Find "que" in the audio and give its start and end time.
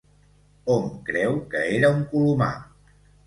1.53-1.61